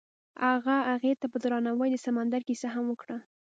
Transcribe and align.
هغه 0.45 0.75
هغې 0.93 1.11
ته 1.19 1.25
په 1.31 1.37
درناوي 1.43 1.89
د 1.91 1.97
سمندر 2.05 2.41
کیسه 2.47 2.67
هم 2.75 2.85
وکړه. 2.89 3.17